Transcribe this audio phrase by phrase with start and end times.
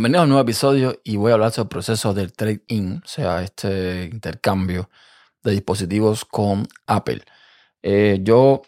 [0.00, 3.06] Bienvenidos a un nuevo episodio y voy a hablar sobre el proceso del trade-in, o
[3.06, 4.88] sea, este intercambio
[5.42, 7.22] de dispositivos con Apple.
[7.82, 8.62] Eh, yo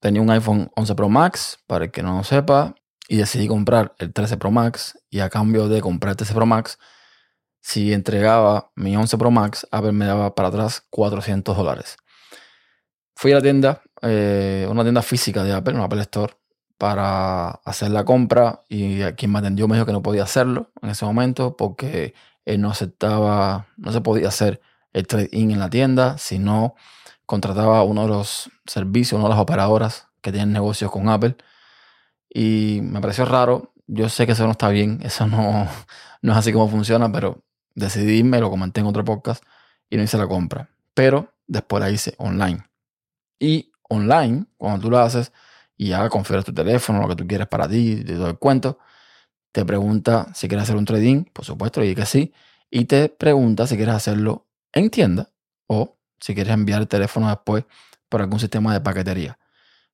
[0.00, 2.74] tenía un iPhone 11 Pro Max, para el que no lo sepa,
[3.06, 6.46] y decidí comprar el 13 Pro Max y a cambio de comprar el 13 Pro
[6.46, 6.80] Max,
[7.60, 11.96] si entregaba mi 11 Pro Max, Apple me daba para atrás 400 dólares.
[13.14, 16.34] Fui a la tienda, eh, una tienda física de Apple, un Apple Store,
[16.78, 20.90] para hacer la compra y quien me atendió me dijo que no podía hacerlo en
[20.90, 24.60] ese momento porque él no aceptaba, no se podía hacer
[24.92, 26.74] el trade-in en la tienda, sino
[27.26, 31.36] contrataba uno de los servicios, una de las operadoras que tienen negocios con Apple.
[32.32, 33.72] Y me pareció raro.
[33.86, 35.68] Yo sé que eso no está bien, eso no,
[36.22, 37.42] no es así como funciona, pero
[37.74, 39.44] decidí irme, lo comenté en otro podcast
[39.90, 40.70] y no hice la compra.
[40.94, 42.64] Pero después la hice online.
[43.38, 45.32] Y online, cuando tú la haces,
[45.76, 48.78] y ya configuras tu teléfono, lo que tú quieres para ti, de todo el cuento.
[49.52, 52.32] Te pregunta si quieres hacer un trading, por supuesto, y que sí.
[52.70, 55.30] Y te pregunta si quieres hacerlo en tienda
[55.66, 57.64] o si quieres enviar el teléfono después
[58.08, 59.38] por algún sistema de paquetería.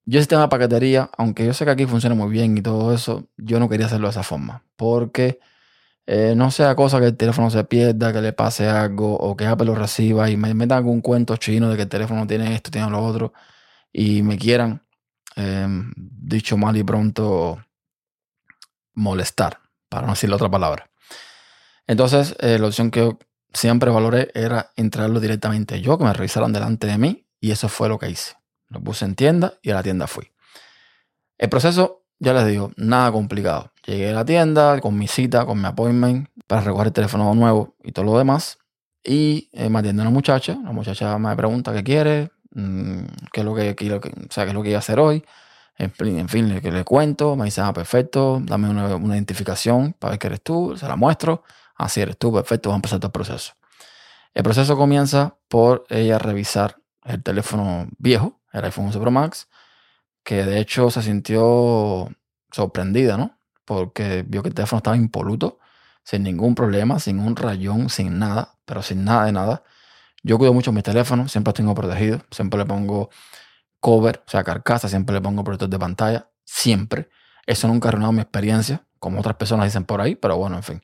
[0.04, 2.92] Yo el sistema de paquetería, aunque yo sé que aquí funciona muy bien y todo
[2.92, 4.64] eso, yo no quería hacerlo de esa forma.
[4.76, 5.38] Porque
[6.06, 9.46] eh, no sea cosa que el teléfono se pierda, que le pase algo o que
[9.46, 12.70] Apple lo reciba y me metan algún cuento chino de que el teléfono tiene esto,
[12.70, 13.32] tiene lo otro
[13.92, 14.81] y me quieran
[15.36, 17.64] Em, dicho mal y pronto,
[18.94, 20.90] molestar, para no decir la otra palabra.
[21.86, 23.16] Entonces, eh, la opción que
[23.52, 27.88] siempre valoré era entrarlo directamente yo, que me revisaran delante de mí, y eso fue
[27.88, 28.34] lo que hice.
[28.68, 30.30] Lo puse en tienda y a la tienda fui.
[31.38, 33.72] El proceso, ya les digo, nada complicado.
[33.84, 37.74] Llegué a la tienda con mi cita, con mi appointment, para recoger el teléfono nuevo
[37.82, 38.58] y todo lo demás.
[39.04, 40.56] Y eh, me atiende una muchacha.
[40.62, 44.54] La muchacha me pregunta qué quiere, Mm, qué es lo que, o sea, qué es
[44.54, 45.24] lo que iba a hacer hoy.
[45.78, 50.42] En fin, le, cuento, me dice, ah, perfecto, dame una, identificación para ver que eres
[50.42, 51.42] tú, se la muestro,
[51.74, 53.54] así eres tú, perfecto, vamos a empezar todo el proceso.
[54.34, 59.48] El proceso comienza por ella revisar el teléfono viejo, el iPhone 11 Pro Max,
[60.22, 62.08] que de hecho se sintió
[62.50, 63.38] sorprendida, ¿no?
[63.64, 65.58] Porque vio que el teléfono estaba impoluto,
[66.04, 69.62] sin ningún problema, sin un rayón, sin nada, pero sin nada de nada.
[70.22, 73.10] Yo cuido mucho mi teléfono, siempre lo tengo protegido, siempre le pongo
[73.80, 77.08] cover, o sea, carcasa, siempre le pongo protector de pantalla, siempre.
[77.46, 80.62] Eso nunca ha arruinado mi experiencia, como otras personas dicen por ahí, pero bueno, en
[80.62, 80.82] fin.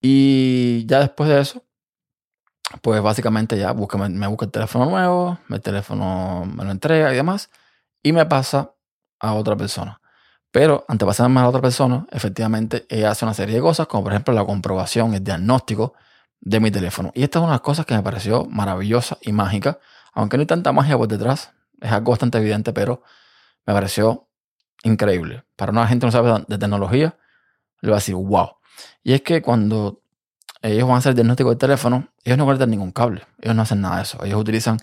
[0.00, 1.64] Y ya después de eso,
[2.82, 7.16] pues básicamente ya busca, me, busca el teléfono nuevo, el teléfono me lo entrega y
[7.16, 7.50] demás,
[8.02, 8.74] y me pasa
[9.20, 10.00] a otra persona.
[10.50, 13.86] Pero antes de pasarme a la otra persona, efectivamente ella hace una serie de cosas,
[13.86, 15.94] como por ejemplo la comprobación, el diagnóstico
[16.44, 17.10] de mi teléfono.
[17.14, 19.80] Y esta es una de las cosas que me pareció maravillosa y mágica,
[20.12, 23.02] aunque no hay tanta magia por detrás, es algo bastante evidente, pero
[23.66, 24.28] me pareció
[24.84, 25.44] increíble.
[25.56, 27.16] Para una gente que no sabe de tecnología,
[27.80, 28.56] le va a decir, wow.
[29.02, 30.02] Y es que cuando
[30.62, 33.62] ellos van a hacer el diagnóstico del teléfono, ellos no conectan ningún cable, ellos no
[33.62, 34.22] hacen nada de eso.
[34.22, 34.78] Ellos utilizan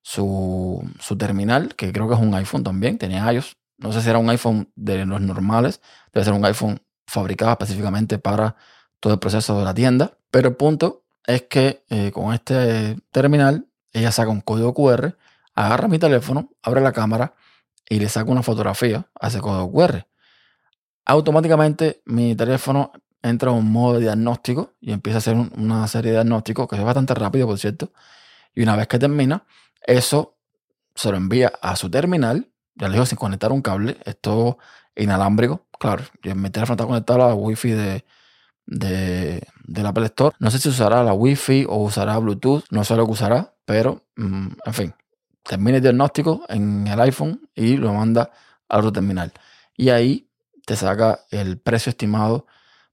[0.00, 3.56] su, su terminal, que creo que es un iPhone también, tenía iOS.
[3.78, 8.18] No sé si era un iPhone de los normales, debe ser un iPhone fabricado específicamente
[8.18, 8.56] para
[9.00, 10.16] todo el proceso de la tienda.
[10.32, 15.14] Pero el punto es que eh, con este terminal ella saca un código QR,
[15.54, 17.34] agarra mi teléfono, abre la cámara
[17.86, 20.06] y le saca una fotografía a ese código QR.
[21.04, 26.12] Automáticamente mi teléfono entra en un modo de diagnóstico y empieza a hacer una serie
[26.12, 27.92] de diagnósticos que es bastante rápido, por cierto.
[28.54, 29.44] Y una vez que termina,
[29.82, 30.38] eso
[30.94, 32.50] se lo envía a su terminal.
[32.74, 34.56] Ya le digo, sin conectar un cable, esto
[34.96, 35.66] inalámbrico.
[35.78, 38.04] Claro, mi teléfono está conectado a la wifi de,
[38.66, 40.36] de, del Apple Store.
[40.38, 44.04] No sé si usará la Wi-Fi o usará Bluetooth, no sé lo que usará, pero
[44.16, 44.94] mm, en fin,
[45.42, 48.30] termina el diagnóstico en el iPhone y lo manda
[48.68, 49.32] al otro terminal.
[49.76, 50.28] Y ahí
[50.66, 52.46] te saca el precio estimado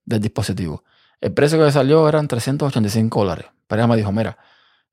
[0.06, 0.84] del dispositivo.
[1.22, 3.46] El precio que salió eran 385 dólares.
[3.68, 4.38] Pero ella me dijo, mira,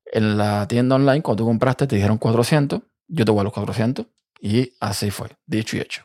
[0.05, 3.53] en la tienda online, cuando tú compraste, te dijeron 400, yo te voy a los
[3.53, 4.05] 400.
[4.39, 6.03] Y así fue, dicho y hecho.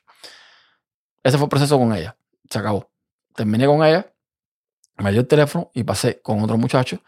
[1.22, 2.16] Ese fue el proceso con ella.
[2.48, 2.90] Se acabó.
[3.34, 4.11] Terminé con ella
[5.02, 7.00] me dio el teléfono y pasé con otro muchacho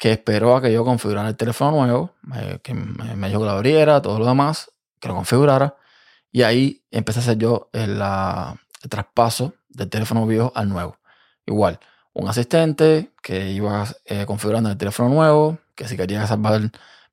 [0.00, 2.14] que esperó a que yo configurara el teléfono nuevo,
[2.62, 5.76] que me, dijo que lo abriera, todo lo demás, que lo configurara.
[6.32, 8.02] Y ahí empecé a hacer yo el,
[8.88, 10.96] traspaso del teléfono viejo al nuevo.
[11.44, 11.78] Igual,
[12.14, 16.62] un asistente que iba eh, configurando el teléfono nuevo, que si quería salvar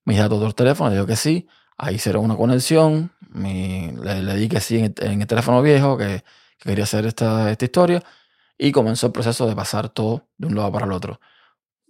[0.05, 1.45] mis datos de otro teléfono, le que sí.
[1.77, 6.23] Ahí hicieron una conexión, le, di que sí en el, teléfono viejo, que,
[6.59, 8.01] quería hacer esta, esta historia
[8.57, 11.19] y comenzó el proceso de pasar todo de un lado para el otro.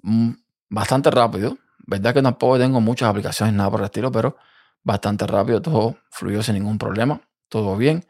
[0.01, 0.31] Mm,
[0.69, 1.57] bastante rápido.
[1.85, 4.37] Verdad que tampoco tengo muchas aplicaciones, nada por el estilo, pero
[4.83, 5.61] bastante rápido.
[5.61, 7.21] Todo fluyó sin ningún problema.
[7.49, 8.05] Todo bien.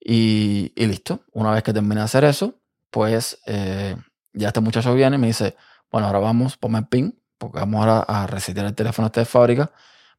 [0.00, 1.20] Y, listo.
[1.32, 2.54] Una vez que terminé de hacer eso,
[2.90, 3.96] pues eh,
[4.32, 5.56] ya este muchacho viene y me dice,
[5.90, 9.26] bueno, ahora vamos, ponme el pin, porque vamos ahora a resetear el teléfono este de
[9.26, 9.72] fábrica,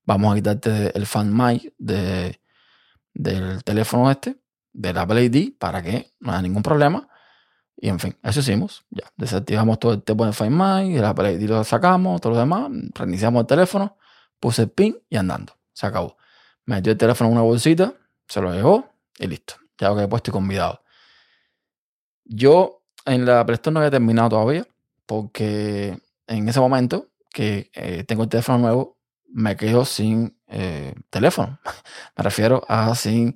[0.06, 2.40] vamos a quitarte el fan My de,
[3.14, 4.38] del teléfono este,
[4.74, 7.08] del Apple ID, para que no haya ningún problema.
[7.78, 8.86] Y en fin, eso hicimos.
[8.90, 12.70] Ya, desactivamos todo el teléfono de Find My, el ID lo sacamos, todo lo demás,
[12.94, 13.98] reiniciamos el teléfono,
[14.40, 15.54] puse el pin y andando.
[15.74, 16.18] Se acabó.
[16.66, 17.94] Metió el teléfono en una bolsita,
[18.28, 19.56] se lo llevó y listo.
[19.78, 20.84] Ya lo que he puesto y convidado.
[22.26, 24.68] Yo en la Play no había terminado todavía,
[25.06, 28.98] porque en ese momento que eh, tengo el teléfono nuevo,
[29.28, 31.60] me quedo sin eh, teléfono.
[32.18, 33.36] me refiero a sin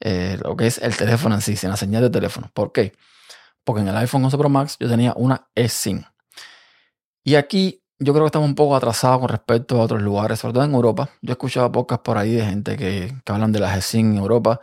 [0.00, 2.50] eh, lo que es el teléfono en sí, sin la señal de teléfono.
[2.54, 2.92] ¿Por qué?
[3.78, 6.02] En el iPhone 11 Pro Max yo tenía una eSIM.
[7.22, 10.54] Y aquí yo creo que estamos un poco atrasados con respecto a otros lugares, sobre
[10.54, 11.10] todo en Europa.
[11.20, 14.60] Yo he escuchado pocas por ahí de gente que, hablan de las eSIM en Europa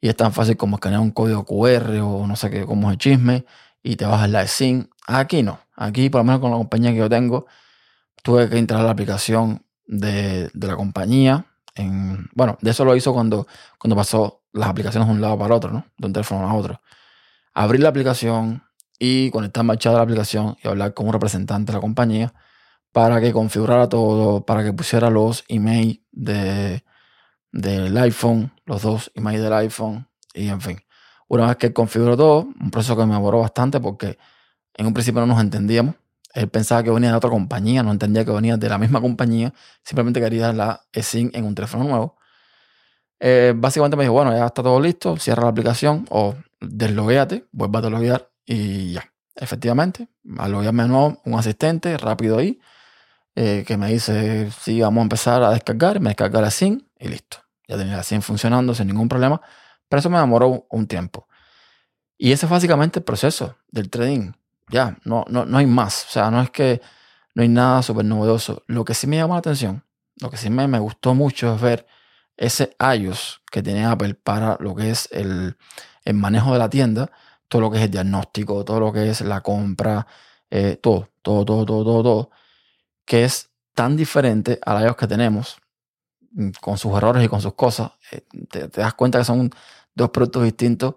[0.00, 2.94] y es tan fácil como escanear un código QR o no sé qué, como es
[2.94, 3.44] el chisme
[3.82, 4.88] y te bajas la eSIM.
[5.06, 5.60] Aquí no.
[5.76, 7.46] Aquí, por lo menos con la compañía que yo tengo,
[8.22, 11.46] tuve que instalar la aplicación de, de la compañía.
[11.76, 13.46] En, bueno, de eso lo hizo cuando,
[13.78, 15.86] cuando pasó las aplicaciones de un lado para otro, ¿no?
[15.96, 16.80] De un teléfono a otro
[17.62, 18.62] abrir la aplicación
[18.98, 22.32] y conectar chat de la aplicación y hablar con un representante de la compañía
[22.90, 26.84] para que configurara todo, para que pusiera los emails de,
[27.52, 30.78] del iPhone, los dos emails del iPhone y en fin.
[31.28, 34.18] Una vez que configuró todo, un proceso que me demoró bastante porque
[34.74, 35.96] en un principio no nos entendíamos.
[36.32, 39.52] Él pensaba que venía de otra compañía, no entendía que venía de la misma compañía,
[39.84, 42.16] simplemente quería la eSIM en un teléfono nuevo.
[43.18, 47.78] Eh, básicamente me dijo, bueno, ya está todo listo, cierra la aplicación o deslogueate, vuelva
[47.78, 49.12] a desloguear y ya.
[49.36, 50.08] Efectivamente,
[50.38, 52.60] al loguearme nuevo, un asistente rápido ahí,
[53.34, 57.08] eh, que me dice, sí, vamos a empezar a descargar, me descarga la SIM y
[57.08, 57.38] listo.
[57.66, 59.40] Ya tenía la SIM funcionando sin ningún problema,
[59.88, 61.26] pero eso me demoró un tiempo.
[62.18, 64.32] Y ese es básicamente el proceso del trading.
[64.68, 66.06] Ya, no, no, no hay más.
[66.06, 66.82] O sea, no es que
[67.34, 68.62] no hay nada súper novedoso.
[68.66, 69.84] Lo que sí me llama la atención,
[70.20, 71.86] lo que sí me, me gustó mucho es ver
[72.36, 75.56] ese iOS que tiene Apple para lo que es el,
[76.14, 77.10] manejo de la tienda,
[77.48, 80.06] todo lo que es el diagnóstico, todo lo que es la compra,
[80.50, 82.30] eh, todo, todo, todo, todo, todo, todo,
[83.04, 85.58] que es tan diferente al iOS que tenemos,
[86.32, 87.92] mm, con sus errores y con sus cosas.
[88.12, 89.50] Eh, te, das cuenta que son
[89.94, 90.94] dos productos distintos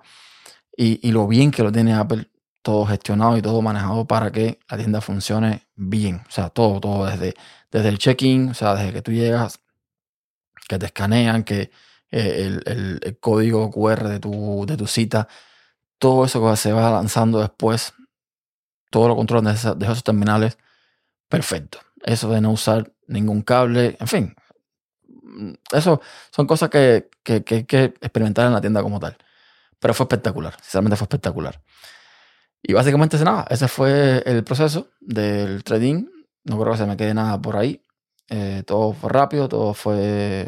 [0.76, 2.30] y, y, lo bien que lo tiene Apple,
[2.62, 6.24] todo gestionado y todo manejado para que la tienda funcione bien.
[6.28, 7.36] O sea, todo, todo, desde,
[7.72, 9.60] desde el check-in, o sea, desde que tú llegas
[10.68, 11.72] que te escanean, que
[12.16, 15.28] eh, el, código QR de tu, de tu cita,
[15.98, 17.94] todo eso que se va lanzando después,
[18.92, 20.60] todo lo controlan de, esos terminales,
[21.28, 21.80] perfecto.
[22.04, 24.36] Eso de no usar ningún cable, en fin,
[25.08, 26.02] mm, eso
[26.32, 29.18] son cosas que, que, que hay que experimentar en la tienda como tal.
[29.80, 31.62] Pero fue espectacular, sinceramente fue espectacular.
[32.62, 36.06] Y básicamente nada, ese fue el proceso del trading.
[36.44, 37.82] No creo que se me quede nada por ahí.
[38.30, 40.48] Eh, todo fue rápido, todo fue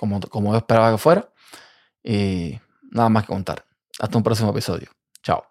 [0.00, 1.30] como, como yo esperaba que fuera.
[2.02, 2.58] Y
[2.90, 3.66] nada más que contar.
[3.98, 4.88] Hasta un próximo episodio.
[5.22, 5.44] Chao.